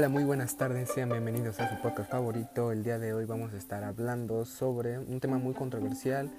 [0.00, 2.72] Hola, muy buenas tardes, sean bienvenidos a su podcast favorito.
[2.72, 6.30] El día de hoy vamos a estar hablando sobre un tema muy controversial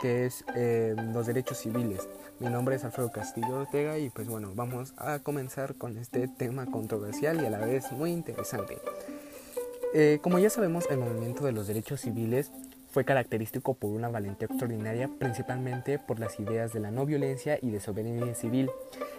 [0.00, 2.08] que es eh, los derechos civiles.
[2.40, 6.66] Mi nombre es Alfredo Castillo Ortega y pues bueno, vamos a comenzar con este tema
[6.66, 8.78] controversial y a la vez muy interesante.
[9.94, 12.50] Eh, como ya sabemos, el movimiento de los derechos civiles
[12.90, 17.70] fue característico por una valentía extraordinaria, principalmente por las ideas de la no violencia y
[17.70, 18.68] de soberanía civil,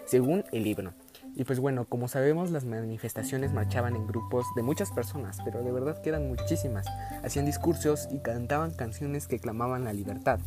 [0.06, 0.92] según el libro.
[1.36, 5.72] Y pues bueno, como sabemos, las manifestaciones marchaban en grupos de muchas personas, pero de
[5.72, 6.86] verdad que eran muchísimas.
[7.24, 10.40] Hacían discursos y cantaban canciones que clamaban la libertad.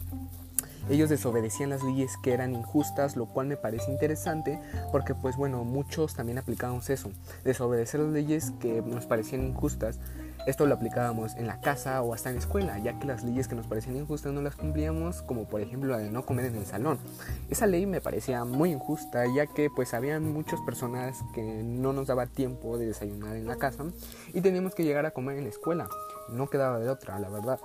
[0.91, 5.65] Ellos desobedecían las leyes que eran injustas, lo cual me parece interesante porque pues bueno,
[5.65, 7.11] muchos también aplicábamos eso,
[7.45, 9.99] desobedecer las leyes que nos parecían injustas
[10.45, 13.47] esto lo aplicábamos en la casa o hasta en la escuela, ya que las leyes
[13.47, 16.57] que nos parecían injustas no las cumplíamos, como por ejemplo la de no comer en
[16.57, 16.99] el salón.
[17.49, 22.09] Esa ley me parecía muy injusta, ya que pues habían muchas personas que no nos
[22.09, 23.85] daba tiempo de desayunar en la casa
[24.35, 25.89] y teníamos que llegar a comer en la escuela.
[26.29, 27.61] No quedaba de otra, la verdad.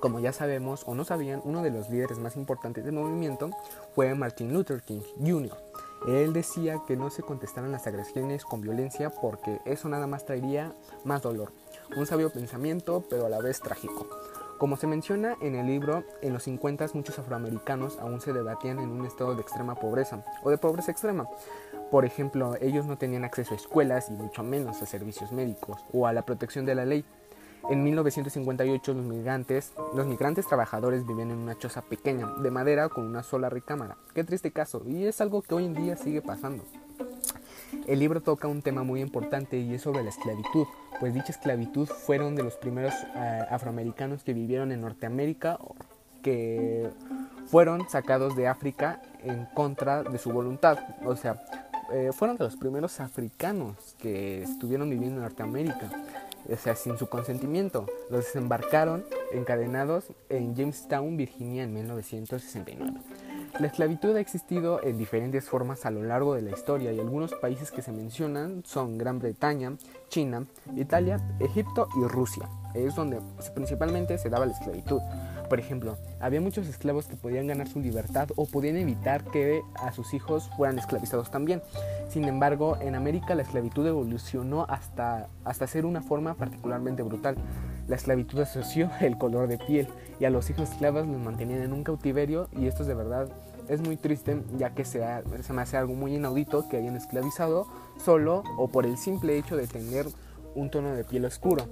[0.00, 3.50] Como ya sabemos o no sabían, uno de los líderes más importantes del movimiento
[3.94, 5.56] fue Martin Luther King Jr.
[6.06, 10.72] Él decía que no se contestaran las agresiones con violencia porque eso nada más traería
[11.04, 11.52] más dolor.
[11.96, 14.06] Un sabio pensamiento, pero a la vez trágico.
[14.58, 18.90] Como se menciona en el libro, en los 50 muchos afroamericanos aún se debatían en
[18.90, 21.26] un estado de extrema pobreza o de pobreza extrema.
[21.90, 26.06] Por ejemplo, ellos no tenían acceso a escuelas y mucho menos a servicios médicos o
[26.06, 27.04] a la protección de la ley.
[27.68, 33.04] En 1958 los migrantes, los migrantes trabajadores vivían en una choza pequeña de madera con
[33.04, 33.96] una sola recámara.
[34.14, 36.64] Qué triste caso, y es algo que hoy en día sigue pasando.
[37.88, 40.66] El libro toca un tema muy importante y es sobre la esclavitud,
[41.00, 45.58] pues dicha esclavitud fueron de los primeros eh, afroamericanos que vivieron en Norteamérica
[46.22, 46.88] que
[47.46, 50.78] fueron sacados de África en contra de su voluntad.
[51.04, 51.42] O sea,
[51.92, 55.90] eh, fueron de los primeros africanos que estuvieron viviendo en Norteamérica
[56.50, 57.86] o sea, sin su consentimiento.
[58.10, 62.92] Los desembarcaron encadenados en Jamestown, Virginia, en 1969.
[63.58, 67.32] La esclavitud ha existido en diferentes formas a lo largo de la historia y algunos
[67.34, 69.72] países que se mencionan son Gran Bretaña,
[70.08, 70.44] China,
[70.76, 72.48] Italia, Egipto y Rusia.
[72.74, 73.18] Es donde
[73.54, 75.00] principalmente se daba la esclavitud.
[75.48, 79.92] Por ejemplo, había muchos esclavos que podían ganar su libertad o podían evitar que a
[79.92, 81.62] sus hijos fueran esclavizados también.
[82.08, 87.36] Sin embargo, en América la esclavitud evolucionó hasta, hasta ser una forma particularmente brutal.
[87.88, 91.72] La esclavitud asoció el color de piel y a los hijos esclavos los mantenían en
[91.72, 93.28] un cautiverio y esto es de verdad
[93.68, 95.04] es muy triste ya que se,
[95.42, 97.66] se me hace algo muy inaudito que hayan esclavizado
[98.04, 100.06] solo o por el simple hecho de tener
[100.54, 101.64] un tono de piel oscuro.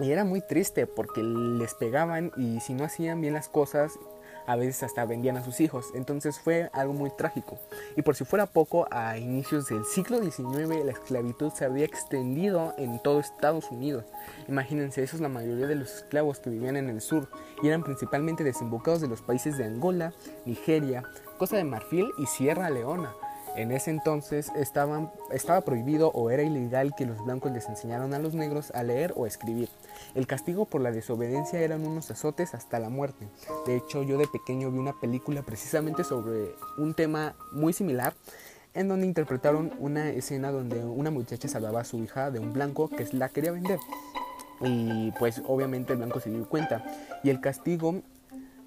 [0.00, 3.98] Y era muy triste porque les pegaban y si no hacían bien las cosas,
[4.46, 5.90] a veces hasta vendían a sus hijos.
[5.94, 7.58] Entonces fue algo muy trágico.
[7.96, 12.74] Y por si fuera poco, a inicios del siglo XIX la esclavitud se había extendido
[12.76, 14.04] en todo Estados Unidos.
[14.48, 17.28] Imagínense, eso es la mayoría de los esclavos que vivían en el sur
[17.62, 20.12] y eran principalmente desembocados de los países de Angola,
[20.44, 21.04] Nigeria,
[21.38, 23.14] Costa de Marfil y Sierra Leona.
[23.56, 28.34] En ese entonces estaba prohibido o era ilegal que los blancos les enseñaran a los
[28.34, 29.68] negros a leer o escribir.
[30.14, 33.28] El castigo por la desobediencia eran unos azotes hasta la muerte.
[33.66, 38.14] De hecho, yo de pequeño vi una película precisamente sobre un tema muy similar
[38.74, 42.88] en donde interpretaron una escena donde una muchacha salvaba a su hija de un blanco
[42.88, 43.78] que la quería vender.
[44.60, 46.84] Y pues obviamente el blanco se dio cuenta.
[47.22, 48.02] Y el castigo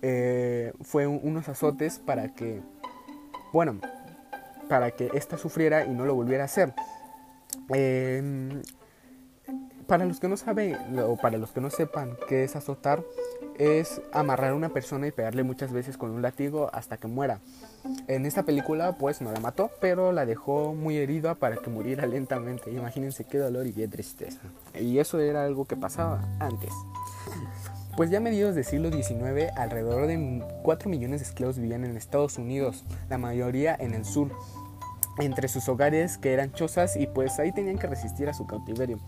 [0.01, 2.61] eh, fue unos azotes para que,
[3.51, 3.79] bueno,
[4.67, 6.73] para que ésta sufriera y no lo volviera a hacer.
[7.69, 8.61] Em,
[9.87, 13.03] para los que no saben o para los que no sepan qué es azotar,
[13.57, 17.39] es amarrar a una persona y pegarle muchas veces con un látigo hasta que muera.
[18.07, 22.05] En esta película pues no la mató, pero la dejó muy herida para que muriera
[22.07, 22.71] lentamente.
[22.71, 24.39] Imagínense qué dolor y qué tristeza.
[24.79, 26.73] Y eso era algo que pasaba antes.
[27.97, 31.97] Pues ya a mediados del siglo XIX, alrededor de 4 millones de esclavos vivían en
[31.97, 34.29] Estados Unidos, la mayoría en el sur,
[35.17, 38.99] entre sus hogares que eran chozas y pues ahí tenían que resistir a su cautiverio.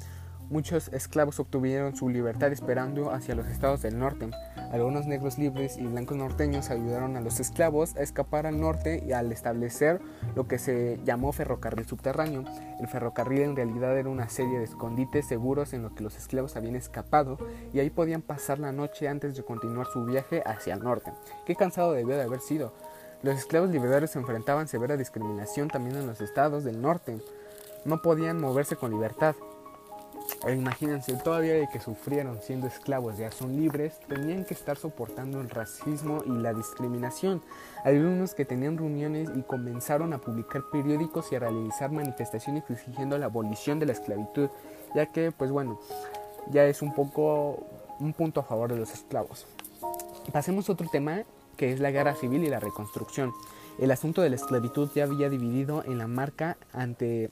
[0.50, 4.32] Muchos esclavos obtuvieron su libertad esperando hacia los estados del norte.
[4.72, 9.12] Algunos negros libres y blancos norteños ayudaron a los esclavos a escapar al norte y
[9.12, 10.02] al establecer
[10.36, 12.46] lo que se llamó ferrocarril subterráneo.
[12.80, 16.56] El ferrocarril en realidad era una serie de escondites seguros en los que los esclavos
[16.56, 17.38] habían escapado
[17.72, 21.14] y ahí podían pasar la noche antes de continuar su viaje hacia el norte.
[21.46, 22.74] Qué cansado debió de haber sido.
[23.22, 27.20] Los esclavos libertarios se enfrentaban severa discriminación también en los estados del norte.
[27.86, 29.36] No podían moverse con libertad.
[30.48, 35.42] E imagínense, todavía de que sufrieron siendo esclavos, ya son libres, tenían que estar soportando
[35.42, 37.42] el racismo y la discriminación.
[37.84, 43.26] Algunos que tenían reuniones y comenzaron a publicar periódicos y a realizar manifestaciones exigiendo la
[43.26, 44.50] abolición de la esclavitud,
[44.96, 45.80] ya que, pues bueno,
[46.52, 47.66] ya es un poco
[48.00, 49.46] un punto a favor de los esclavos.
[50.32, 51.24] Pasemos a otro tema
[51.58, 53.34] que es la guerra civil y la reconstrucción.
[53.80, 57.32] El asunto de la esclavitud ya había dividido en la marca ante,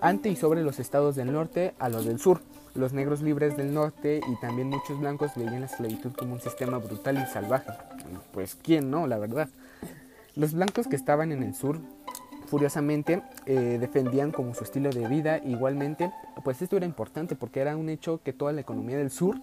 [0.00, 2.40] ante y sobre los estados del norte a los del sur.
[2.74, 6.78] Los negros libres del norte y también muchos blancos veían la esclavitud como un sistema
[6.78, 7.72] brutal y salvaje.
[8.32, 9.48] Pues quién no, la verdad.
[10.36, 11.80] Los blancos que estaban en el sur
[12.46, 15.38] furiosamente eh, defendían como su estilo de vida.
[15.38, 16.12] Igualmente,
[16.44, 19.36] pues esto era importante porque era un hecho que toda la economía del sur,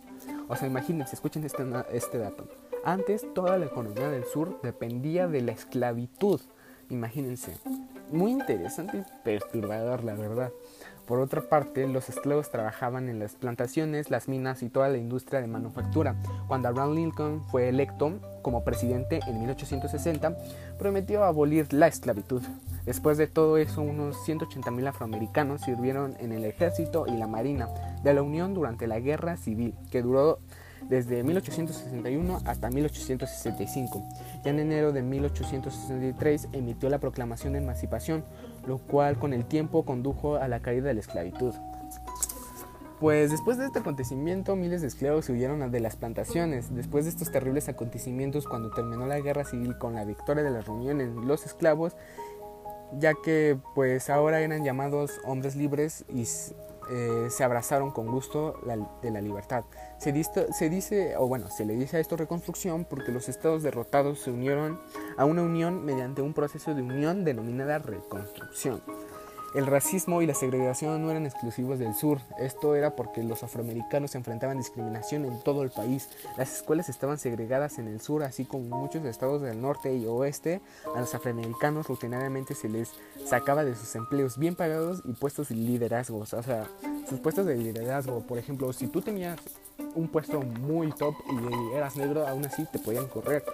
[0.48, 2.48] o sea, imagínense, escuchen este, este dato.
[2.84, 6.40] Antes toda la economía del sur dependía de la esclavitud.
[6.90, 7.58] Imagínense.
[8.12, 10.52] Muy interesante y perturbador, la verdad.
[11.06, 15.40] Por otra parte, los esclavos trabajaban en las plantaciones, las minas y toda la industria
[15.40, 16.16] de manufactura.
[16.48, 20.36] Cuando Abraham Lincoln fue electo como presidente en 1860,
[20.80, 22.42] prometió abolir la esclavitud.
[22.86, 27.70] Después de todo eso, unos 180.000 afroamericanos sirvieron en el ejército y la marina
[28.04, 30.40] de la Unión durante la Guerra Civil, que duró
[30.90, 34.04] desde 1861 hasta 1865.
[34.44, 38.24] Ya en enero de 1863 emitió la Proclamación de Emancipación,
[38.68, 41.54] lo cual con el tiempo condujo a la caída de la esclavitud.
[43.00, 46.74] Pues después de este acontecimiento, miles de esclavos huyeron de las plantaciones.
[46.74, 50.62] Después de estos terribles acontecimientos, cuando terminó la guerra civil con la victoria de la
[50.62, 51.96] reunión los esclavos,
[52.98, 56.26] ya que pues ahora eran llamados hombres libres y
[56.90, 58.60] eh, se abrazaron con gusto
[59.02, 59.64] de la libertad.
[59.98, 64.20] Se, se dice, o bueno, se le dice a esto reconstrucción porque los estados derrotados
[64.20, 64.80] se unieron
[65.18, 68.82] a una unión mediante un proceso de unión denominada reconstrucción.
[69.56, 74.14] El racismo y la segregación no eran exclusivos del sur, esto era porque los afroamericanos
[74.16, 76.10] enfrentaban discriminación en todo el país.
[76.38, 80.60] Las escuelas estaban segregadas en el sur, así como muchos estados del norte y oeste.
[80.94, 82.92] A los afroamericanos rutinariamente se les
[83.26, 86.18] sacaba de sus empleos bien pagados y puestos de liderazgo.
[86.18, 86.68] O sea,
[87.08, 89.40] sus puestos de liderazgo, por ejemplo, si tú tenías
[89.96, 93.46] un puesto muy top y eras negro, aún así te podían correr.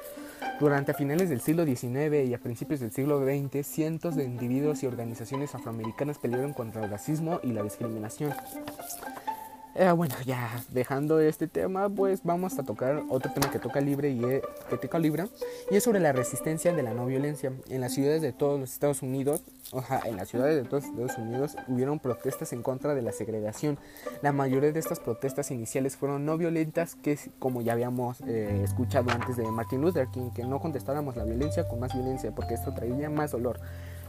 [0.61, 4.85] Durante finales del siglo XIX y a principios del siglo XX, cientos de individuos y
[4.85, 8.31] organizaciones afroamericanas pelearon contra el racismo y la discriminación.
[9.73, 14.09] Eh, bueno, ya dejando este tema, pues vamos a tocar otro tema que toca libre
[14.09, 15.27] y es, que toca libre
[15.69, 17.53] y es sobre la resistencia de la no violencia.
[17.69, 19.41] En las ciudades de todos los Estados Unidos,
[19.71, 23.13] oja, en las ciudades de todos los Estados Unidos hubieron protestas en contra de la
[23.13, 23.79] segregación.
[24.21, 29.09] La mayoría de estas protestas iniciales fueron no violentas, que como ya habíamos eh, escuchado
[29.11, 32.73] antes de Martin Luther King, que no contestáramos la violencia con más violencia, porque esto
[32.73, 33.59] traería más dolor.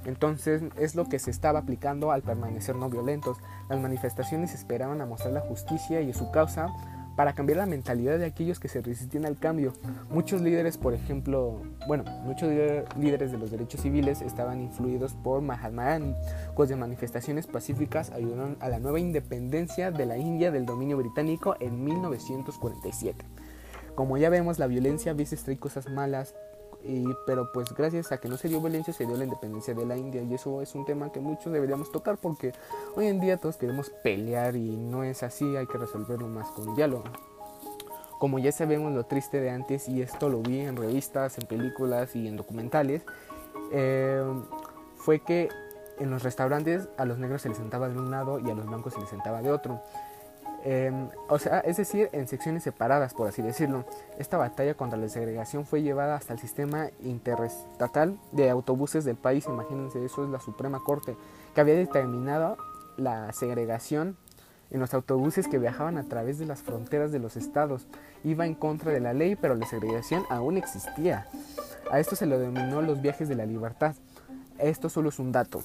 [0.04, 3.38] Entonces es lo que se estaba aplicando al permanecer no violentos.
[3.68, 6.68] Las manifestaciones esperaban a mostrar la justicia y su causa
[7.16, 9.72] para cambiar la mentalidad de aquellos que se resistían al cambio.
[10.10, 12.48] Muchos líderes, por ejemplo, bueno, muchos
[12.96, 16.14] líderes de los derechos civiles estaban influidos por Mahatma Gandhi,
[16.54, 21.84] cuyas manifestaciones pacíficas ayudaron a la nueva independencia de la India del dominio británico en
[21.84, 23.24] 1947.
[23.94, 26.34] Como ya vemos, la violencia a veces trae cosas malas,
[27.26, 29.96] pero pues gracias a que no se dio violencia se dio la independencia de la
[29.96, 32.52] India y eso es un tema que muchos deberíamos tocar porque
[32.96, 36.74] hoy en día todos queremos pelear y no es así, hay que resolverlo más con
[36.74, 37.04] diálogo.
[38.18, 42.14] Como ya sabemos lo triste de antes y esto lo vi en revistas, en películas
[42.14, 43.02] y en documentales,
[43.72, 44.22] eh,
[44.96, 45.48] fue que
[45.98, 48.66] en los restaurantes a los negros se les sentaba de un lado y a los
[48.66, 49.80] blancos se les sentaba de otro.
[50.64, 53.84] Em, o sea, es decir, en secciones separadas, por así decirlo.
[54.18, 59.46] Esta batalla contra la segregación fue llevada hasta el sistema interestatal de autobuses del país.
[59.46, 61.16] Imagínense, eso es la Suprema Corte,
[61.54, 62.56] que había determinado
[62.96, 64.16] la segregación
[64.70, 67.86] en los autobuses que viajaban a través de las fronteras de los estados.
[68.24, 71.26] Iba en contra de la ley, pero la segregación aún existía.
[71.90, 73.94] A esto se lo denominó los viajes de la libertad.
[74.58, 75.62] Esto solo es un dato.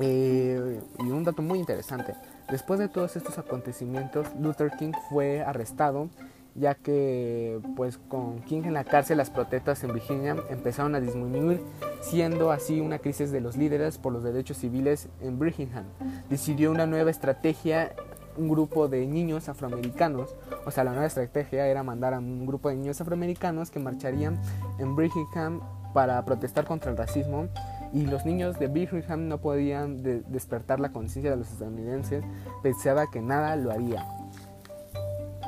[0.00, 2.14] Eh, y un dato muy interesante.
[2.50, 6.08] Después de todos estos acontecimientos, Luther King fue arrestado,
[6.54, 11.60] ya que pues con King en la cárcel las protestas en Virginia empezaron a disminuir,
[12.00, 15.84] siendo así una crisis de los líderes por los derechos civiles en Birmingham.
[16.28, 17.92] Decidió una nueva estrategia
[18.36, 20.34] un grupo de niños afroamericanos,
[20.66, 24.40] o sea, la nueva estrategia era mandar a un grupo de niños afroamericanos que marcharían
[24.78, 25.60] en Birmingham
[25.92, 27.48] para protestar contra el racismo
[27.94, 32.24] y los niños de Birmingham no podían despertar la conciencia de los estadounidenses,
[32.62, 34.04] pensaba que nada lo haría.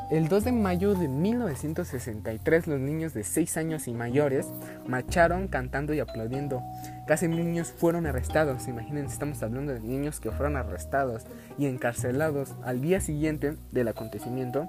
[0.08, 4.46] El 2 de mayo de 1963 los niños de 6 años y mayores
[4.86, 6.62] marcharon cantando y aplaudiendo.
[7.08, 11.26] Casi niños fueron arrestados, imagínense, estamos hablando de niños que fueron arrestados
[11.58, 12.54] y encarcelados.
[12.62, 14.66] Al día siguiente del acontecimiento,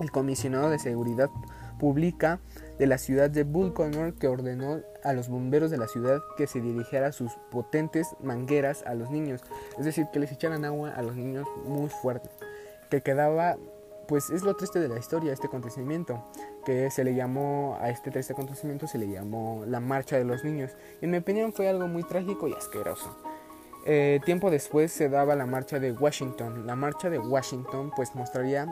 [0.00, 1.30] el comisionado de seguridad
[1.78, 2.38] pública
[2.82, 6.60] de la ciudad de Bullconnor que ordenó a los bomberos de la ciudad que se
[6.60, 9.40] dirigiera sus potentes mangueras a los niños,
[9.78, 12.28] es decir, que les echaran agua a los niños muy fuerte,
[12.90, 13.56] que quedaba
[14.08, 16.24] pues es lo triste de la historia, este acontecimiento,
[16.64, 20.42] que se le llamó, a este triste acontecimiento se le llamó la marcha de los
[20.42, 20.72] niños.
[21.00, 23.16] Y en mi opinión fue algo muy trágico y asqueroso.
[23.86, 26.66] Eh, tiempo después se daba la marcha de Washington.
[26.66, 28.66] La marcha de Washington pues mostraría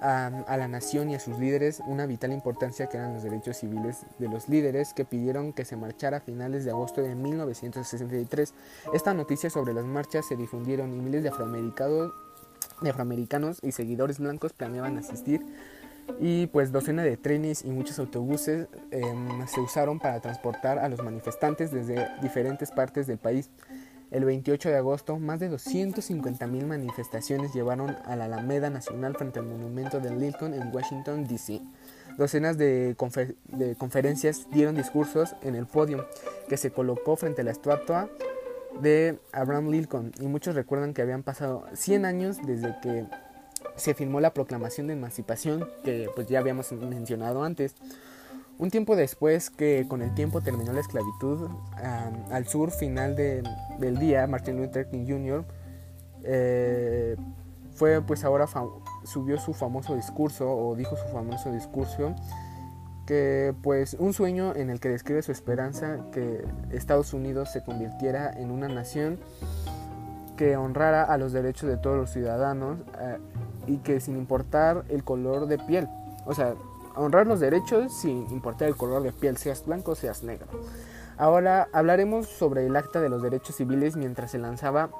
[0.00, 4.06] a, la nación y a sus líderes una vital importancia que eran los derechos civiles
[4.18, 8.54] de los líderes que pidieron que se marchara a finales de agosto de 1963.
[8.94, 12.12] Esta noticia sobre las marchas se difundieron y miles de afroamericanos
[12.82, 15.44] afroamericanos y seguidores blancos planeaban asistir
[16.18, 21.02] y pues docenas de trenes y muchos autobuses em, se usaron para transportar a los
[21.02, 23.50] manifestantes desde diferentes partes del país.
[24.10, 29.46] El 28 de agosto, más de 250.000 manifestaciones llevaron a la Alameda Nacional frente al
[29.46, 31.60] monumento de Lincoln en Washington, D.C.
[32.18, 32.96] Docenas de,
[33.48, 36.06] de conferencias dieron discursos en el podio
[36.48, 38.10] que se colocó frente a la estatua
[38.80, 43.06] de Abraham Lincoln y muchos recuerdan que habían pasado 100 años desde que
[43.76, 47.74] se firmó la proclamación de emancipación que pues ya habíamos mencionado antes.
[48.60, 51.48] Un tiempo después que con el tiempo terminó la esclavitud,
[52.30, 55.44] al sur final del día, Martin Luther King Jr.
[56.24, 57.16] Eh,
[57.72, 58.46] fue pues ahora
[59.04, 62.14] subió su famoso discurso o dijo su famoso discurso
[63.06, 68.30] que pues un sueño en el que describe su esperanza que Estados Unidos se convirtiera
[68.30, 69.18] en una nación
[70.36, 73.16] que honrara a los derechos de todos los ciudadanos eh,
[73.66, 75.88] y que sin importar el color de piel,
[76.26, 76.56] o sea,
[76.96, 80.46] honrar los derechos sin importar el color de piel, seas blanco o seas negro.
[81.16, 84.90] Ahora hablaremos sobre el Acta de los Derechos Civiles mientras se lanzaba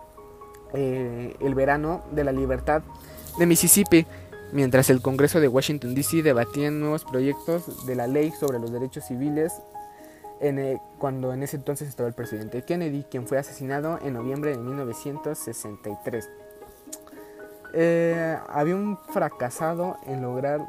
[0.74, 2.82] eh, el verano de la libertad
[3.38, 4.06] de Mississippi
[4.52, 6.22] mientras el Congreso de Washington, D.C.
[6.22, 9.52] debatía nuevos proyectos de la ley sobre los derechos civiles,
[10.98, 16.30] cuando en ese entonces estaba el presidente Kennedy, quien fue asesinado en noviembre de 1963.
[17.72, 20.60] Eh, habían fracasado en lograr,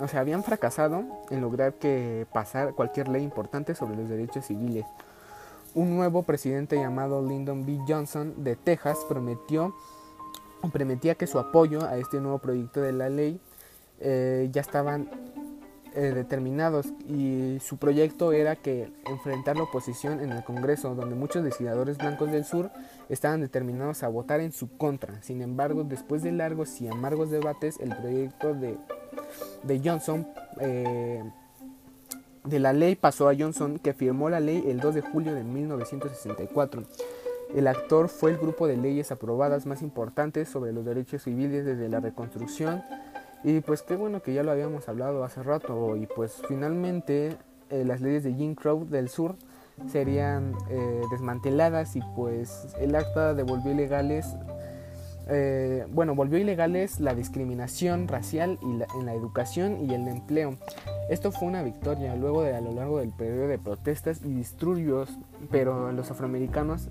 [0.00, 4.86] o sea, habían fracasado en lograr que pasar cualquier ley importante sobre los derechos civiles.
[5.74, 7.78] Un nuevo presidente llamado Lyndon B.
[7.86, 9.74] Johnson de Texas prometió
[10.72, 13.40] prometía que su apoyo a este nuevo proyecto de la ley
[14.00, 15.08] eh, ya estaban
[15.94, 21.42] eh, determinados y su proyecto era que enfrentar la oposición en el Congreso, donde muchos
[21.42, 22.70] legisladores blancos del sur
[23.08, 25.20] estaban determinados a votar en su contra.
[25.22, 28.76] Sin embargo, después de largos y amargos debates, el proyecto de,
[29.64, 30.28] de Johnson
[30.60, 31.24] eh,
[32.44, 35.44] de la ley pasó a Johnson, que firmó la ley el 2 de julio de
[35.44, 36.84] 1964.
[37.54, 41.88] El actor fue el grupo de leyes aprobadas más importantes sobre los derechos civiles desde
[41.88, 42.82] la reconstrucción
[43.44, 47.36] y pues qué bueno que ya lo habíamos hablado hace rato y pues finalmente
[47.70, 49.36] eh, las leyes de Jim Crow del sur
[49.90, 54.26] serían eh, desmanteladas y pues el acta devolvió ilegales
[55.32, 60.56] eh, bueno, volvió ilegales la discriminación racial y en la educación y el empleo.
[61.08, 65.08] Esto fue una victoria luego de a lo largo del periodo de protestas y disturbios,
[65.50, 66.88] pero los afroamericanos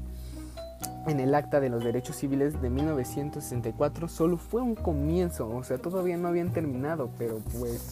[1.09, 5.77] en el Acta de los Derechos Civiles de 1964 solo fue un comienzo, o sea,
[5.77, 7.91] todavía no habían terminado, pero pues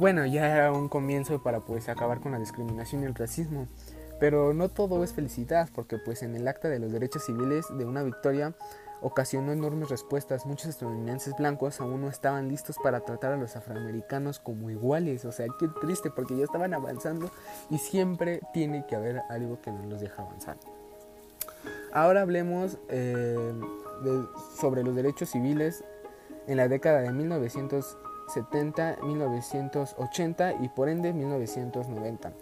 [0.00, 3.66] bueno, ya era un comienzo para pues acabar con la discriminación y el racismo.
[4.18, 7.84] Pero no todo es felicidad, porque pues en el Acta de los Derechos Civiles de
[7.84, 8.54] una victoria
[9.02, 10.46] ocasionó enormes respuestas.
[10.46, 15.26] Muchos estadounidenses blancos aún no estaban listos para tratar a los afroamericanos como iguales.
[15.26, 17.30] O sea, qué triste porque ya estaban avanzando
[17.68, 20.56] y siempre tiene que haber algo que no los deja avanzar.
[21.92, 23.52] Ahora hablemos eh,
[24.58, 25.84] sobre los derechos civiles
[26.46, 32.32] en la década de 1970, 1980 y por ende 1990.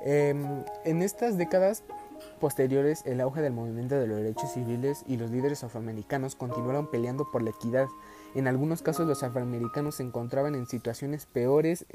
[0.00, 1.82] Em, en estas décadas
[2.40, 7.30] posteriores, el auge del movimiento de los derechos civiles y los líderes afroamericanos continuaron peleando
[7.30, 7.88] por la equidad.
[8.34, 11.86] En algunos casos los afroamericanos se encontraban en situaciones peores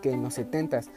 [0.00, 0.88] que en los 70s,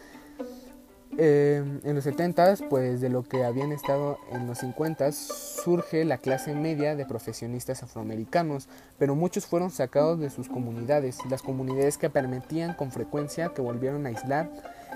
[1.18, 6.18] eh, en los 70 pues de lo que habían estado en los 50 surge la
[6.18, 8.68] clase media de profesionistas afroamericanos,
[8.98, 14.06] pero muchos fueron sacados de sus comunidades, las comunidades que permitían con frecuencia que volvieron
[14.06, 14.50] a aislar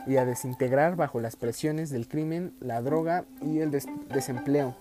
[0.08, 4.76] y a desintegrar bajo las presiones del crimen, la droga y el desempleo.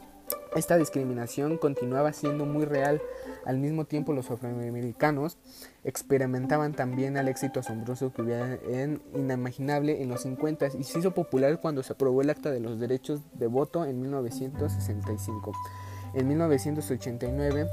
[0.55, 3.01] Esta discriminación continuaba siendo muy real.
[3.45, 5.39] Al mismo tiempo los afroamericanos
[5.85, 11.13] experimentaban también el éxito asombroso que hubiera en inimaginable en los 50 y se hizo
[11.13, 15.53] popular cuando se aprobó el Acta de los Derechos de Voto en 1965.
[16.15, 17.69] En 1989,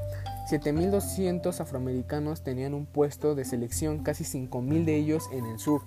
[0.49, 5.81] 7.200 afroamericanos tenían un puesto de selección, casi 5.000 de ellos en el sur.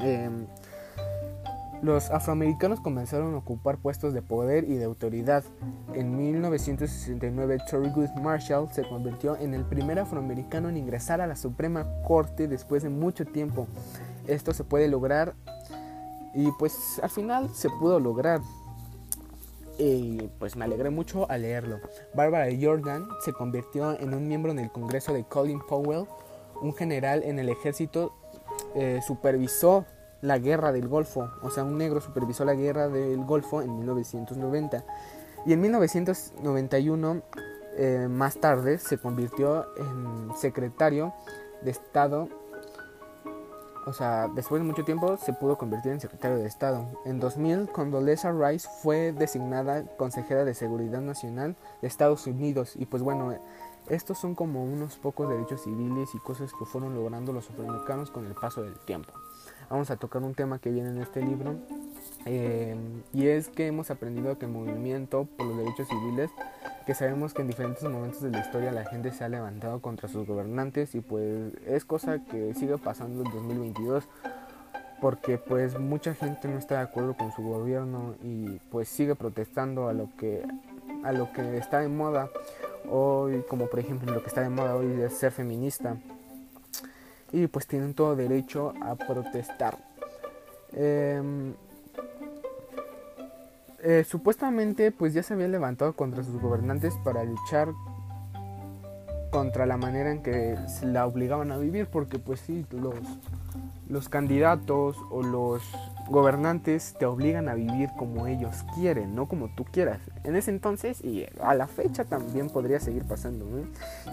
[0.00, 0.46] Em,
[1.82, 5.44] los afroamericanos comenzaron a ocupar puestos de poder y de autoridad.
[5.94, 11.86] En 1969, Thurgood Marshall se convirtió en el primer afroamericano en ingresar a la Suprema
[12.06, 13.68] Corte después de mucho tiempo.
[14.26, 15.34] Esto se puede lograr
[16.34, 18.40] y pues al final se pudo lograr.
[19.78, 21.78] Y pues me alegré mucho al leerlo.
[22.12, 26.06] Barbara Jordan se convirtió en un miembro del Congreso de Colin Powell,
[26.60, 28.12] un general en el ejército,
[28.74, 29.86] eh, supervisó
[30.20, 34.84] la guerra del Golfo, o sea, un negro supervisó la guerra del Golfo en 1990
[35.46, 37.22] y en 1991
[37.76, 41.14] eh, más tarde se convirtió en secretario
[41.62, 42.28] de Estado,
[43.86, 46.86] o sea, después de mucho tiempo se pudo convertir en secretario de Estado.
[47.06, 52.74] En 2000, Condoleezza Rice fue designada consejera de Seguridad Nacional de Estados Unidos.
[52.76, 53.32] Y pues bueno,
[53.88, 58.26] estos son como unos pocos derechos civiles y cosas que fueron logrando los afroamericanos con
[58.26, 59.12] el paso del tiempo
[59.70, 61.56] vamos a tocar un tema que viene en este libro
[62.24, 62.76] eh,
[63.12, 66.30] y es que hemos aprendido que el movimiento por los derechos civiles,
[66.86, 70.08] que sabemos que en diferentes momentos de la historia la gente se ha levantado contra
[70.08, 74.04] sus gobernantes y pues es cosa que sigue pasando en 2022
[75.00, 79.88] porque pues mucha gente no está de acuerdo con su gobierno y pues sigue protestando
[79.88, 80.44] a lo que
[81.04, 82.28] a lo que está de moda
[82.90, 85.96] hoy como por ejemplo lo que está de moda hoy es ser feminista
[87.32, 89.78] y pues tienen todo derecho a protestar.
[90.72, 91.54] Em,
[93.82, 97.68] eh, supuestamente pues ya se había levantado contra sus gobernantes para luchar
[99.30, 102.94] contra la manera en que se la obligaban a vivir porque pues sí los,
[103.88, 105.62] los candidatos o los
[106.08, 110.00] gobernantes te obligan a vivir como ellos quieren, no como tú quieras.
[110.24, 113.46] En ese entonces y a la fecha también podría seguir pasando.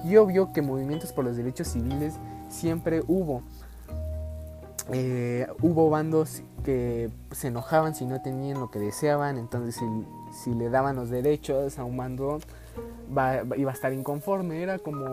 [0.03, 2.15] Y obvio que movimientos por los derechos civiles
[2.49, 3.43] siempre hubo.
[4.91, 9.81] Eh, hubo bandos que se enojaban si no tenían lo que deseaban, entonces
[10.43, 12.39] si, le daban los derechos a un bando
[13.57, 14.61] iba a estar inconforme.
[14.61, 15.05] Era como,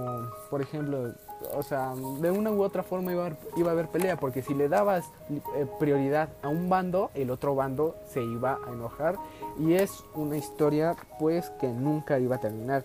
[0.51, 1.15] por ejemplo,
[1.55, 4.55] o sea, de una u otra forma iba a, iba a haber pelea, porque si
[4.55, 9.17] le dabas eh, prioridad a un bando, el otro bando se iba a enojar
[9.59, 12.85] y es una historia pues que nunca iba a terminar.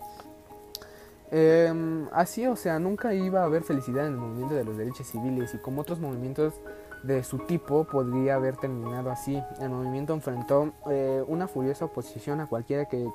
[1.30, 5.06] Em, así, o sea, nunca iba a haber felicidad en el movimiento de los derechos
[5.06, 6.54] civiles y como otros movimientos
[7.02, 9.42] de su tipo podría haber terminado así.
[9.60, 13.06] El movimiento enfrentó eh, una furiosa oposición a cualquiera que,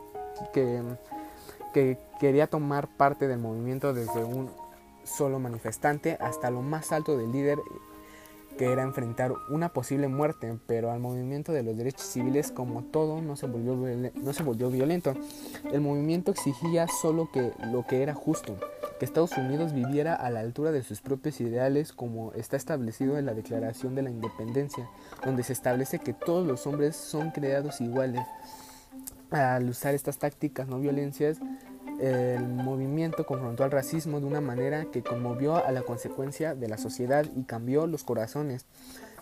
[1.74, 4.50] que quería tomar parte del movimiento desde un
[5.04, 7.60] solo manifestante hasta lo más alto del líder
[8.58, 13.22] que era enfrentar una posible muerte, pero al movimiento de los derechos civiles como todo
[13.22, 15.14] no se volvió, no se volvió violento.
[15.72, 18.56] El movimiento exigía solo que lo que era justo,
[19.00, 23.26] que Estados Unidos viviera a la altura de sus propios ideales como está establecido en
[23.26, 24.88] la Declaración de la Independencia,
[25.26, 28.26] donde se establece que todos los hombres son creados iguales.
[29.32, 31.40] Al usar estas tácticas no violencias,
[32.00, 36.78] el movimiento confrontó al racismo de una manera que conmovió a la consecuencia de la
[36.78, 38.66] sociedad y cambió los corazones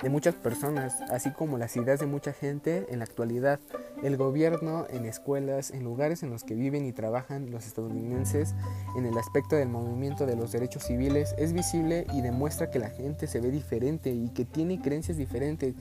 [0.02, 3.60] de muchas personas, así como las ideas de mucha gente en la actualidad.
[4.02, 8.56] El gobierno, en escuelas, en lugares en los que viven y trabajan los estadounidenses,
[8.98, 12.90] en el aspecto del movimiento de los derechos civiles, es visible y demuestra que la
[12.90, 15.76] gente se ve diferente y que tiene creencias diferentes.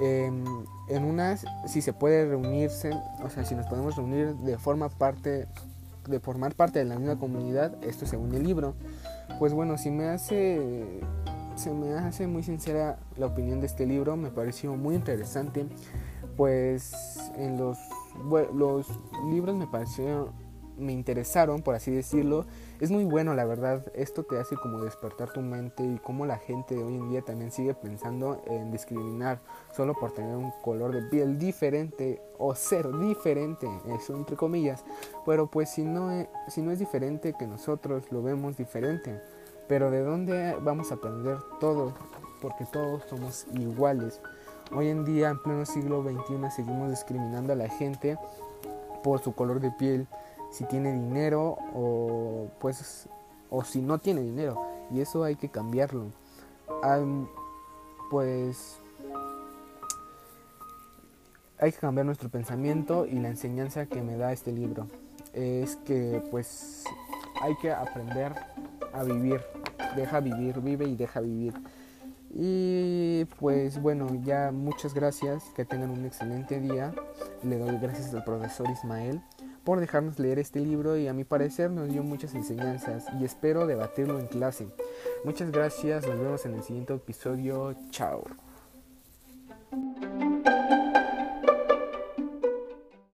[0.00, 0.44] Em,
[0.88, 2.90] en unas, si se puede reunirse,
[3.22, 5.48] o sea, si nos podemos reunir de forma parte
[6.08, 8.74] de formar parte de la misma comunidad, esto según el libro,
[9.38, 11.00] pues bueno, si me hace
[11.54, 15.66] se me hace muy sincera la opinión de este libro, me pareció muy interesante,
[16.36, 17.78] pues en los
[18.54, 18.86] los
[19.30, 20.30] libros me parecieron
[20.78, 22.46] me interesaron, por así decirlo.
[22.80, 23.84] Es muy bueno, la verdad.
[23.94, 27.22] Esto te hace como despertar tu mente y cómo la gente de hoy en día
[27.22, 29.40] también sigue pensando en discriminar
[29.74, 34.84] solo por tener un color de piel diferente o ser diferente, eso entre comillas.
[35.26, 39.20] Pero pues si no, es, si no es diferente que nosotros lo vemos diferente.
[39.66, 41.92] Pero ¿de dónde vamos a aprender todo?
[42.40, 44.20] Porque todos somos iguales.
[44.74, 48.18] Hoy en día, en pleno siglo XXI, seguimos discriminando a la gente
[49.02, 50.06] por su color de piel,
[50.50, 53.08] si tiene dinero o pues
[53.50, 54.60] o si no tiene dinero.
[54.90, 56.06] Y eso hay que cambiarlo.
[58.10, 58.80] Pues
[61.58, 64.86] hay que cambiar nuestro pensamiento y la enseñanza que me da este libro.
[65.34, 66.84] Es que pues
[67.42, 68.32] hay que aprender
[68.92, 69.42] a vivir,
[69.94, 71.54] deja vivir, vive y deja vivir.
[72.30, 76.94] Y pues bueno, ya muchas gracias, que tengan un excelente día.
[77.42, 79.22] Le doy gracias al profesor Ismael
[79.68, 83.66] por dejarnos leer este libro y a mi parecer nos dio muchas enseñanzas y espero
[83.66, 84.66] debatirlo en clase.
[85.26, 88.24] Muchas gracias, nos vemos en el siguiente episodio, chao.